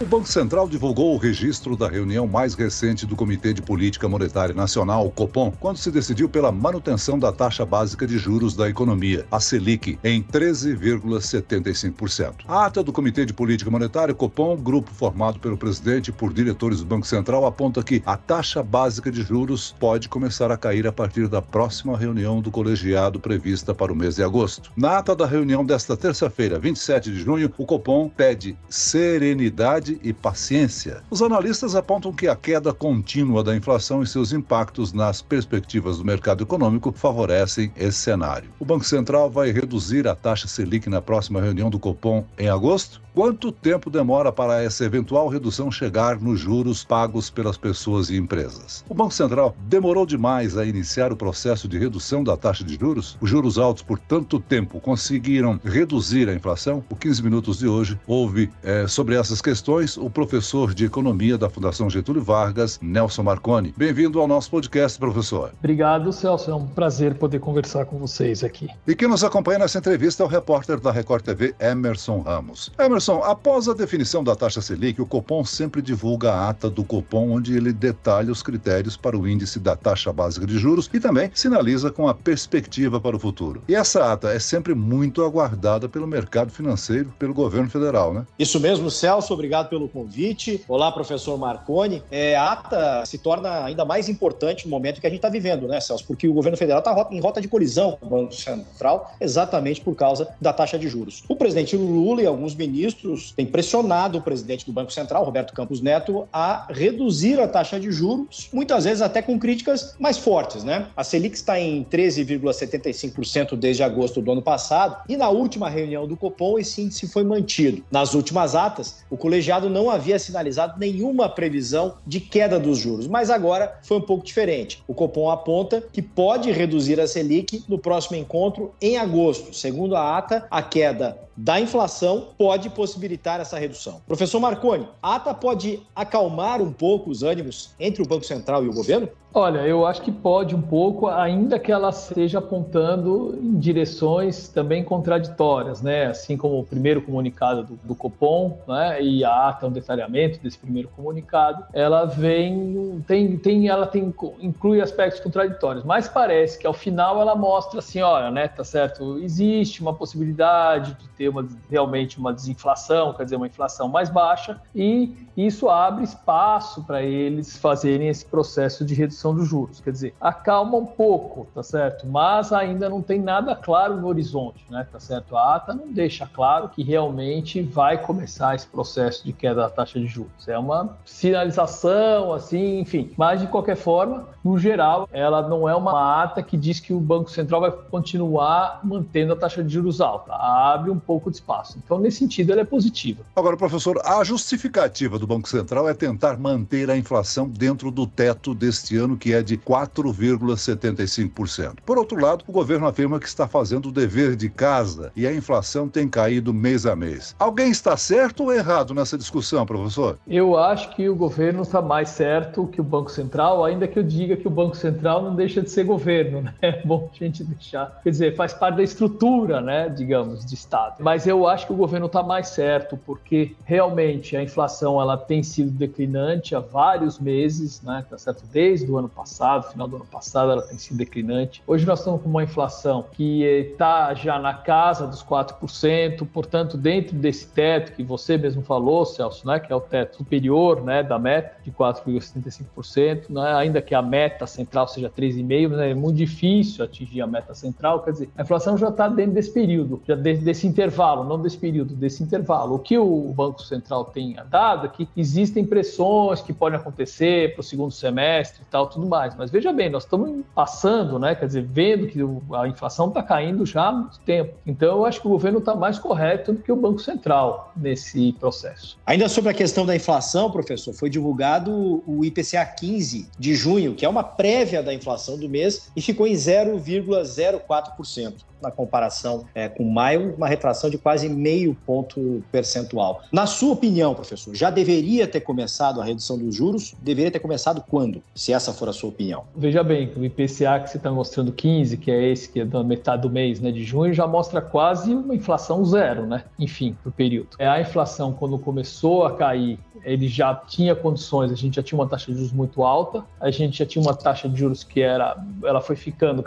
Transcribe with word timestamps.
O 0.00 0.06
Banco 0.06 0.26
Central 0.26 0.66
divulgou 0.66 1.14
o 1.14 1.18
registro 1.18 1.76
da 1.76 1.86
reunião 1.86 2.26
mais 2.26 2.54
recente 2.54 3.04
do 3.04 3.14
Comitê 3.14 3.52
de 3.52 3.60
Política 3.60 4.08
Monetária 4.08 4.54
Nacional, 4.54 5.06
o 5.06 5.10
Copom, 5.10 5.52
quando 5.60 5.76
se 5.76 5.90
decidiu 5.90 6.26
pela 6.26 6.50
manutenção 6.50 7.18
da 7.18 7.30
taxa 7.30 7.66
básica 7.66 8.06
de 8.06 8.16
juros 8.16 8.56
da 8.56 8.66
economia, 8.66 9.26
a 9.30 9.38
Selic, 9.38 9.98
em 10.02 10.22
13,75%. 10.22 12.46
A 12.48 12.64
ata 12.64 12.82
do 12.82 12.94
Comitê 12.94 13.26
de 13.26 13.34
Política 13.34 13.70
Monetária, 13.70 14.14
Copom, 14.14 14.56
grupo 14.56 14.90
formado 14.90 15.38
pelo 15.38 15.58
presidente 15.58 16.08
e 16.08 16.12
por 16.12 16.32
diretores 16.32 16.78
do 16.78 16.86
Banco 16.86 17.06
Central, 17.06 17.44
aponta 17.44 17.82
que 17.82 18.02
a 18.06 18.16
taxa 18.16 18.62
básica 18.62 19.10
de 19.10 19.20
juros 19.20 19.76
pode 19.78 20.08
começar 20.08 20.50
a 20.50 20.56
cair 20.56 20.86
a 20.86 20.92
partir 20.92 21.28
da 21.28 21.42
próxima 21.42 21.98
reunião 21.98 22.40
do 22.40 22.50
colegiado 22.50 23.20
prevista 23.20 23.74
para 23.74 23.92
o 23.92 23.96
mês 23.96 24.16
de 24.16 24.22
agosto. 24.22 24.72
Na 24.74 24.96
ata 24.96 25.14
da 25.14 25.26
reunião 25.26 25.62
desta 25.62 25.94
terça-feira, 25.94 26.58
27 26.58 27.12
de 27.12 27.20
junho, 27.20 27.52
o 27.58 27.66
Copom 27.66 28.08
pede 28.08 28.56
serenidade 28.66 29.89
e 30.02 30.12
paciência. 30.12 31.02
Os 31.10 31.22
analistas 31.22 31.74
apontam 31.74 32.12
que 32.12 32.28
a 32.28 32.36
queda 32.36 32.72
contínua 32.72 33.42
da 33.42 33.56
inflação 33.56 34.02
e 34.02 34.06
seus 34.06 34.32
impactos 34.32 34.92
nas 34.92 35.22
perspectivas 35.22 35.98
do 35.98 36.04
mercado 36.04 36.42
econômico 36.42 36.92
favorecem 36.92 37.72
esse 37.76 37.98
cenário. 37.98 38.50
O 38.58 38.64
Banco 38.64 38.84
Central 38.84 39.30
vai 39.30 39.50
reduzir 39.50 40.06
a 40.06 40.14
taxa 40.14 40.46
Selic 40.46 40.88
na 40.88 41.00
próxima 41.00 41.40
reunião 41.40 41.70
do 41.70 41.78
Copom 41.78 42.24
em 42.38 42.48
agosto? 42.48 43.00
Quanto 43.12 43.50
tempo 43.50 43.90
demora 43.90 44.30
para 44.30 44.62
essa 44.62 44.84
eventual 44.84 45.26
redução 45.26 45.70
chegar 45.70 46.20
nos 46.20 46.38
juros 46.38 46.84
pagos 46.84 47.28
pelas 47.28 47.56
pessoas 47.56 48.08
e 48.08 48.16
empresas? 48.16 48.84
O 48.88 48.94
Banco 48.94 49.12
Central 49.12 49.56
demorou 49.66 50.06
demais 50.06 50.56
a 50.56 50.64
iniciar 50.64 51.12
o 51.12 51.16
processo 51.16 51.66
de 51.66 51.76
redução 51.76 52.22
da 52.22 52.36
taxa 52.36 52.62
de 52.62 52.78
juros? 52.78 53.18
Os 53.20 53.28
juros 53.28 53.58
altos 53.58 53.82
por 53.82 53.98
tanto 53.98 54.38
tempo 54.38 54.78
conseguiram 54.80 55.60
reduzir 55.64 56.28
a 56.28 56.34
inflação? 56.34 56.84
O 56.88 56.94
15 56.94 57.22
Minutos 57.22 57.58
de 57.58 57.66
hoje 57.66 57.98
ouve 58.06 58.48
é, 58.62 58.86
sobre 58.86 59.16
essas 59.16 59.42
questões 59.42 59.79
o 59.96 60.08
professor 60.08 60.72
de 60.72 60.84
Economia 60.84 61.36
da 61.36 61.50
Fundação 61.50 61.90
Getúlio 61.90 62.22
Vargas, 62.22 62.78
Nelson 62.80 63.24
Marconi. 63.24 63.74
Bem-vindo 63.76 64.20
ao 64.20 64.28
nosso 64.28 64.50
podcast, 64.50 64.98
professor. 64.98 65.52
Obrigado, 65.58 66.12
Celso. 66.12 66.50
É 66.50 66.54
um 66.54 66.66
prazer 66.66 67.14
poder 67.14 67.40
conversar 67.40 67.86
com 67.86 67.98
vocês 67.98 68.44
aqui. 68.44 68.68
E 68.86 68.94
quem 68.94 69.08
nos 69.08 69.24
acompanha 69.24 69.58
nessa 69.58 69.78
entrevista 69.78 70.22
é 70.22 70.26
o 70.26 70.28
repórter 70.28 70.78
da 70.78 70.92
Record 70.92 71.24
TV, 71.24 71.54
Emerson 71.58 72.20
Ramos. 72.20 72.70
Emerson, 72.78 73.00
Emerson, 73.00 73.22
após 73.24 73.66
a 73.66 73.72
definição 73.72 74.22
da 74.22 74.36
taxa 74.36 74.60
Selic, 74.60 75.00
o 75.00 75.06
Copom 75.06 75.42
sempre 75.42 75.80
divulga 75.80 76.32
a 76.32 76.50
ata 76.50 76.68
do 76.68 76.84
Copom, 76.84 77.30
onde 77.30 77.56
ele 77.56 77.72
detalha 77.72 78.30
os 78.30 78.42
critérios 78.42 78.94
para 78.94 79.16
o 79.18 79.26
índice 79.26 79.58
da 79.58 79.74
taxa 79.74 80.12
básica 80.12 80.46
de 80.46 80.58
juros 80.58 80.90
e 80.92 81.00
também 81.00 81.30
sinaliza 81.32 81.90
com 81.90 82.06
a 82.06 82.14
perspectiva 82.14 83.00
para 83.00 83.16
o 83.16 83.18
futuro. 83.18 83.62
E 83.66 83.74
essa 83.74 84.12
ata 84.12 84.28
é 84.28 84.38
sempre 84.38 84.74
muito 84.74 85.24
aguardada 85.24 85.88
pelo 85.88 86.06
mercado 86.06 86.52
financeiro, 86.52 87.12
pelo 87.18 87.32
governo 87.32 87.70
federal, 87.70 88.12
né? 88.12 88.26
Isso 88.38 88.60
mesmo, 88.60 88.90
Celso, 88.90 89.32
obrigado 89.32 89.69
pelo 89.70 89.88
convite. 89.88 90.62
Olá, 90.68 90.90
professor 90.90 91.38
Marconi. 91.38 92.02
É, 92.10 92.36
a 92.36 92.52
ata 92.52 93.06
se 93.06 93.16
torna 93.16 93.64
ainda 93.64 93.84
mais 93.84 94.08
importante 94.08 94.66
no 94.66 94.70
momento 94.70 95.00
que 95.00 95.06
a 95.06 95.10
gente 95.10 95.18
está 95.18 95.28
vivendo, 95.28 95.68
né, 95.68 95.80
Celso? 95.80 96.04
Porque 96.06 96.26
o 96.26 96.32
governo 96.32 96.58
federal 96.58 96.80
está 96.80 97.08
em 97.12 97.20
rota 97.20 97.40
de 97.40 97.46
colisão 97.46 97.96
com 98.00 98.06
o 98.06 98.10
Banco 98.10 98.34
Central, 98.34 99.14
exatamente 99.20 99.80
por 99.80 99.94
causa 99.94 100.28
da 100.40 100.52
taxa 100.52 100.78
de 100.78 100.88
juros. 100.88 101.22
O 101.28 101.36
presidente 101.36 101.76
Lula 101.76 102.22
e 102.22 102.26
alguns 102.26 102.54
ministros 102.54 103.32
têm 103.32 103.46
pressionado 103.46 104.18
o 104.18 104.22
presidente 104.22 104.66
do 104.66 104.72
Banco 104.72 104.92
Central, 104.92 105.24
Roberto 105.24 105.54
Campos 105.54 105.80
Neto, 105.80 106.26
a 106.32 106.66
reduzir 106.70 107.40
a 107.40 107.46
taxa 107.46 107.78
de 107.78 107.92
juros, 107.92 108.48
muitas 108.52 108.84
vezes 108.84 109.00
até 109.00 109.22
com 109.22 109.38
críticas 109.38 109.94
mais 109.98 110.18
fortes, 110.18 110.64
né? 110.64 110.88
A 110.96 111.04
Selic 111.04 111.36
está 111.36 111.60
em 111.60 111.84
13,75% 111.84 113.56
desde 113.56 113.82
agosto 113.84 114.20
do 114.20 114.32
ano 114.32 114.42
passado 114.42 114.96
e 115.08 115.16
na 115.16 115.28
última 115.28 115.68
reunião 115.68 116.08
do 116.08 116.16
Copom 116.16 116.58
esse 116.58 116.82
índice 116.82 117.06
foi 117.06 117.22
mantido. 117.22 117.84
Nas 117.90 118.14
últimas 118.14 118.54
atas, 118.54 119.04
o 119.08 119.16
colegiado 119.16 119.59
não 119.68 119.90
havia 119.90 120.18
sinalizado 120.18 120.78
nenhuma 120.78 121.28
previsão 121.28 121.96
de 122.06 122.20
queda 122.20 122.58
dos 122.58 122.78
juros, 122.78 123.06
mas 123.06 123.28
agora 123.30 123.78
foi 123.82 123.98
um 123.98 124.02
pouco 124.02 124.24
diferente. 124.24 124.82
O 124.86 124.94
Copom 124.94 125.28
aponta 125.28 125.82
que 125.92 126.00
pode 126.00 126.50
reduzir 126.50 127.00
a 127.00 127.06
Selic 127.06 127.64
no 127.68 127.78
próximo 127.78 128.16
encontro 128.16 128.72
em 128.80 128.96
agosto. 128.96 129.54
Segundo 129.54 129.96
a 129.96 130.16
ata, 130.16 130.46
a 130.50 130.62
queda 130.62 131.18
da 131.40 131.58
inflação 131.58 132.28
pode 132.36 132.68
possibilitar 132.68 133.40
essa 133.40 133.58
redução. 133.58 134.02
Professor 134.06 134.38
Marconi, 134.38 134.86
a 135.02 135.16
ata 135.16 135.32
pode 135.32 135.80
acalmar 135.96 136.60
um 136.60 136.70
pouco 136.70 137.10
os 137.10 137.22
ânimos 137.22 137.74
entre 137.80 138.02
o 138.02 138.06
Banco 138.06 138.24
Central 138.24 138.62
e 138.64 138.68
o 138.68 138.74
governo? 138.74 139.08
Olha, 139.32 139.60
eu 139.60 139.86
acho 139.86 140.02
que 140.02 140.10
pode 140.10 140.56
um 140.56 140.60
pouco, 140.60 141.06
ainda 141.06 141.56
que 141.56 141.70
ela 141.70 141.90
esteja 141.90 142.40
apontando 142.40 143.38
em 143.40 143.60
direções 143.60 144.48
também 144.48 144.82
contraditórias, 144.82 145.80
né? 145.80 146.06
Assim 146.06 146.36
como 146.36 146.58
o 146.58 146.64
primeiro 146.64 147.00
comunicado 147.00 147.62
do, 147.62 147.78
do 147.84 147.94
Copom, 147.94 148.58
né? 148.66 149.00
E 149.00 149.24
a 149.24 149.48
ata, 149.48 149.68
um 149.68 149.70
detalhamento 149.70 150.40
desse 150.40 150.58
primeiro 150.58 150.88
comunicado, 150.88 151.64
ela 151.72 152.06
vem, 152.06 153.04
tem, 153.06 153.36
tem, 153.36 153.68
ela 153.68 153.86
tem, 153.86 154.12
inclui 154.40 154.80
aspectos 154.80 155.20
contraditórios, 155.20 155.84
mas 155.84 156.08
parece 156.08 156.58
que 156.58 156.66
ao 156.66 156.74
final 156.74 157.20
ela 157.20 157.36
mostra 157.36 157.78
assim, 157.78 158.00
olha, 158.00 158.32
né? 158.32 158.48
Tá 158.48 158.64
certo, 158.64 159.20
existe 159.20 159.80
uma 159.80 159.94
possibilidade 159.94 160.94
de 160.94 161.08
ter 161.10 161.29
uma, 161.30 161.46
realmente 161.70 162.18
uma 162.18 162.32
desinflação, 162.32 163.14
quer 163.14 163.24
dizer, 163.24 163.36
uma 163.36 163.46
inflação 163.46 163.88
mais 163.88 164.10
baixa, 164.10 164.60
e 164.74 165.28
isso 165.36 165.68
abre 165.68 166.04
espaço 166.04 166.84
para 166.84 167.02
eles 167.02 167.56
fazerem 167.56 168.08
esse 168.08 168.24
processo 168.24 168.84
de 168.84 168.94
redução 168.94 169.34
dos 169.34 169.48
juros. 169.48 169.80
Quer 169.80 169.92
dizer, 169.92 170.14
acalma 170.20 170.76
um 170.76 170.86
pouco, 170.86 171.46
tá 171.54 171.62
certo? 171.62 172.06
Mas 172.06 172.52
ainda 172.52 172.88
não 172.88 173.00
tem 173.00 173.20
nada 173.20 173.54
claro 173.54 173.96
no 173.96 174.06
horizonte, 174.08 174.64
né? 174.68 174.86
Tá 174.90 175.00
certo? 175.00 175.36
A 175.36 175.56
ata 175.56 175.72
não 175.72 175.90
deixa 175.92 176.26
claro 176.26 176.68
que 176.68 176.82
realmente 176.82 177.62
vai 177.62 177.98
começar 177.98 178.54
esse 178.54 178.66
processo 178.66 179.24
de 179.24 179.32
queda 179.32 179.62
da 179.62 179.70
taxa 179.70 179.98
de 179.98 180.06
juros. 180.06 180.48
É 180.48 180.58
uma 180.58 180.96
sinalização, 181.04 182.32
assim, 182.32 182.80
enfim. 182.80 183.12
Mas 183.16 183.40
de 183.40 183.46
qualquer 183.46 183.76
forma, 183.76 184.28
no 184.44 184.58
geral, 184.58 185.08
ela 185.12 185.46
não 185.46 185.68
é 185.68 185.74
uma 185.74 186.22
ata 186.22 186.42
que 186.42 186.56
diz 186.56 186.80
que 186.80 186.92
o 186.92 187.00
Banco 187.00 187.30
Central 187.30 187.60
vai 187.60 187.70
continuar 187.70 188.80
mantendo 188.82 189.32
a 189.32 189.36
taxa 189.36 189.62
de 189.62 189.72
juros 189.72 190.00
alta. 190.00 190.34
Abre 190.34 190.90
um 190.90 190.98
de 191.18 191.36
espaço. 191.36 191.78
Então, 191.84 191.98
nesse 191.98 192.18
sentido, 192.18 192.52
ela 192.52 192.62
é 192.62 192.64
positiva. 192.64 193.22
Agora, 193.34 193.56
professor, 193.56 194.00
a 194.04 194.22
justificativa 194.24 195.18
do 195.18 195.26
Banco 195.26 195.48
Central 195.48 195.88
é 195.88 195.94
tentar 195.94 196.38
manter 196.38 196.90
a 196.90 196.96
inflação 196.96 197.48
dentro 197.48 197.90
do 197.90 198.06
teto 198.06 198.54
deste 198.54 198.96
ano 198.96 199.10
ano, 199.10 199.16
que 199.16 199.32
é 199.32 199.42
de 199.42 199.58
4,75%. 199.58 201.78
Por 201.84 201.98
outro 201.98 202.20
lado, 202.20 202.44
o 202.46 202.52
governo 202.52 202.86
afirma 202.86 203.18
que 203.18 203.26
está 203.26 203.48
fazendo 203.48 203.88
o 203.88 203.92
dever 203.92 204.36
de 204.36 204.48
casa 204.48 205.10
e 205.16 205.26
a 205.26 205.34
inflação 205.34 205.88
tem 205.88 206.08
caído 206.08 206.54
mês 206.54 206.86
a 206.86 206.94
mês. 206.94 207.34
Alguém 207.38 207.70
está 207.70 207.96
certo 207.96 208.44
ou 208.44 208.52
errado 208.52 208.94
nessa 208.94 209.18
discussão, 209.18 209.66
professor? 209.66 210.18
Eu 210.28 210.56
acho 210.56 210.94
que 210.94 211.08
o 211.08 211.16
governo 211.16 211.62
está 211.62 211.82
mais 211.82 212.10
certo 212.10 212.66
que 212.66 212.80
o 212.80 212.84
Banco 212.84 213.10
Central, 213.10 213.64
ainda 213.64 213.88
que 213.88 213.98
eu 213.98 214.02
diga 214.02 214.36
que 214.36 214.46
o 214.46 214.50
Banco 214.50 214.76
Central 214.76 215.22
não 215.22 215.34
deixa 215.34 215.62
de 215.62 215.70
ser 215.70 215.84
governo, 215.84 216.42
né? 216.42 216.54
É 216.70 216.82
bom 216.84 217.10
a 217.12 217.24
gente 217.24 217.42
deixar. 217.42 218.00
Quer 218.02 218.10
dizer, 218.10 218.36
faz 218.36 218.52
parte 218.52 218.76
da 218.76 218.82
estrutura, 218.82 219.60
né, 219.60 219.88
digamos, 219.88 220.44
de 220.44 220.54
Estado. 220.54 220.99
Mas 221.00 221.26
eu 221.26 221.46
acho 221.46 221.66
que 221.66 221.72
o 221.72 221.76
governo 221.76 222.06
está 222.06 222.22
mais 222.22 222.48
certo, 222.48 222.96
porque 222.96 223.54
realmente 223.64 224.36
a 224.36 224.42
inflação 224.42 225.00
ela 225.00 225.16
tem 225.16 225.42
sido 225.42 225.70
declinante 225.70 226.54
há 226.54 226.60
vários 226.60 227.18
meses, 227.18 227.82
né? 227.82 228.04
Tá 228.08 228.18
certo? 228.18 228.44
Desde 228.52 228.90
o 228.90 228.98
ano 228.98 229.08
passado, 229.08 229.70
final 229.70 229.88
do 229.88 229.96
ano 229.96 230.06
passado, 230.06 230.52
ela 230.52 230.62
tem 230.62 230.78
sido 230.78 230.96
declinante. 230.96 231.62
Hoje 231.66 231.86
nós 231.86 232.00
estamos 232.00 232.22
com 232.22 232.28
uma 232.28 232.42
inflação 232.42 233.04
que 233.12 233.42
está 233.42 234.14
já 234.14 234.38
na 234.38 234.54
casa 234.54 235.06
dos 235.06 235.22
4%, 235.22 236.26
portanto, 236.32 236.76
dentro 236.76 237.16
desse 237.16 237.46
teto 237.48 237.92
que 237.92 238.02
você 238.02 238.36
mesmo 238.36 238.62
falou, 238.62 239.04
Celso, 239.04 239.46
né, 239.46 239.58
que 239.58 239.72
é 239.72 239.76
o 239.76 239.80
teto 239.80 240.16
superior 240.16 240.82
né, 240.82 241.02
da 241.02 241.18
meta 241.18 241.56
de 241.62 241.70
4,75%, 241.70 243.30
né, 243.30 243.54
ainda 243.54 243.80
que 243.80 243.94
a 243.94 244.02
meta 244.02 244.46
central 244.46 244.88
seja 244.88 245.10
3,5%, 245.10 245.68
né, 245.70 245.90
é 245.90 245.94
muito 245.94 246.16
difícil 246.16 246.84
atingir 246.84 247.20
a 247.20 247.26
meta 247.26 247.54
central, 247.54 248.02
quer 248.02 248.12
dizer, 248.12 248.30
a 248.36 248.42
inflação 248.42 248.76
já 248.76 248.88
está 248.88 249.08
dentro 249.08 249.32
desse 249.32 249.52
período, 249.52 250.02
já 250.06 250.14
desse, 250.14 250.42
desse 250.42 250.66
intervalo, 250.90 251.24
não 251.24 251.40
desse 251.40 251.56
período, 251.56 251.94
desse 251.94 252.22
intervalo. 252.22 252.74
O 252.74 252.78
que 252.78 252.98
o 252.98 253.32
Banco 253.32 253.62
Central 253.62 254.06
tem 254.06 254.36
dado 254.50 254.86
é 254.86 254.88
que 254.88 255.08
existem 255.16 255.64
pressões 255.64 256.42
que 256.42 256.52
podem 256.52 256.78
acontecer 256.78 257.54
para 257.54 257.60
o 257.60 257.62
segundo 257.62 257.92
semestre 257.92 258.62
e 258.62 258.70
tal, 258.70 258.88
tudo 258.88 259.06
mais. 259.06 259.34
Mas 259.36 259.50
veja 259.50 259.72
bem, 259.72 259.88
nós 259.88 260.02
estamos 260.02 260.44
passando, 260.54 261.18
né? 261.18 261.34
Quer 261.34 261.46
dizer, 261.46 261.62
vendo 261.62 262.08
que 262.08 262.18
a 262.56 262.66
inflação 262.66 263.08
está 263.08 263.22
caindo 263.22 263.64
já 263.64 263.88
há 263.88 263.92
muito 263.92 264.18
tempo. 264.20 264.54
Então, 264.66 264.98
eu 264.98 265.04
acho 265.04 265.20
que 265.20 265.28
o 265.28 265.30
governo 265.30 265.58
está 265.58 265.76
mais 265.76 265.98
correto 265.98 266.52
do 266.52 266.60
que 266.60 266.72
o 266.72 266.76
Banco 266.76 266.98
Central 266.98 267.72
nesse 267.76 268.32
processo. 268.34 268.98
Ainda 269.06 269.28
sobre 269.28 269.50
a 269.50 269.54
questão 269.54 269.86
da 269.86 269.94
inflação, 269.94 270.50
professor, 270.50 270.92
foi 270.92 271.08
divulgado 271.08 272.02
o 272.06 272.24
IPCA 272.24 272.66
15 272.66 273.30
de 273.38 273.54
junho, 273.54 273.94
que 273.94 274.04
é 274.04 274.08
uma 274.08 274.24
prévia 274.24 274.82
da 274.82 274.92
inflação 274.92 275.38
do 275.38 275.48
mês, 275.48 275.90
e 275.94 276.02
ficou 276.02 276.26
em 276.26 276.34
0,04%. 276.34 278.49
Na 278.62 278.70
comparação 278.70 279.44
é, 279.54 279.68
com 279.68 279.84
maio, 279.84 280.34
uma 280.36 280.48
retração 280.48 280.90
de 280.90 280.98
quase 280.98 281.28
meio 281.28 281.76
ponto 281.86 282.42
percentual. 282.50 283.22
Na 283.32 283.46
sua 283.46 283.72
opinião, 283.72 284.14
professor, 284.14 284.54
já 284.54 284.70
deveria 284.70 285.26
ter 285.26 285.40
começado 285.40 286.00
a 286.00 286.04
redução 286.04 286.38
dos 286.38 286.54
juros? 286.54 286.94
Deveria 287.00 287.30
ter 287.30 287.40
começado 287.40 287.82
quando, 287.88 288.22
se 288.34 288.52
essa 288.52 288.72
for 288.72 288.88
a 288.88 288.92
sua 288.92 289.10
opinião? 289.10 289.44
Veja 289.56 289.82
bem, 289.82 290.12
o 290.16 290.24
IPCA 290.24 290.80
que 290.80 290.90
você 290.90 290.96
está 290.96 291.10
mostrando 291.10 291.52
15, 291.52 291.96
que 291.96 292.10
é 292.10 292.30
esse 292.30 292.48
que 292.48 292.60
é 292.60 292.64
da 292.64 292.82
metade 292.82 293.22
do 293.22 293.30
mês, 293.30 293.60
né, 293.60 293.70
de 293.70 293.84
junho, 293.84 294.12
já 294.12 294.26
mostra 294.26 294.60
quase 294.60 295.14
uma 295.14 295.34
inflação 295.34 295.84
zero, 295.84 296.26
né? 296.26 296.44
Enfim, 296.58 296.96
para 297.02 297.10
o 297.10 297.12
período. 297.12 297.50
É 297.58 297.66
a 297.66 297.80
inflação 297.80 298.32
quando 298.32 298.58
começou 298.58 299.24
a 299.24 299.36
cair 299.36 299.78
ele 300.04 300.28
já 300.28 300.54
tinha 300.54 300.94
condições, 300.94 301.52
a 301.52 301.54
gente 301.54 301.76
já 301.76 301.82
tinha 301.82 301.98
uma 301.98 302.08
taxa 302.08 302.30
de 302.30 302.36
juros 302.36 302.52
muito 302.52 302.82
alta, 302.82 303.24
a 303.40 303.50
gente 303.50 303.78
já 303.78 303.86
tinha 303.86 304.02
uma 304.02 304.14
taxa 304.14 304.48
de 304.48 304.58
juros 304.58 304.82
que 304.82 305.00
era, 305.00 305.36
ela 305.64 305.80
foi 305.80 305.96
ficando 305.96 306.44